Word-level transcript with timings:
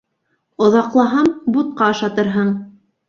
Оҙаҡлаһам, 0.67 1.29
бутҡа 1.57 1.91
ашатырһың... 1.93 2.51